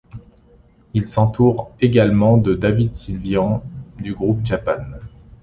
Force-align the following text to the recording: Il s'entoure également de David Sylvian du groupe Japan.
Il 0.95 1.05
s'entoure 1.07 1.69
également 1.79 2.35
de 2.37 2.55
David 2.55 2.91
Sylvian 2.91 3.63
du 3.99 4.15
groupe 4.15 4.43
Japan. 4.43 4.81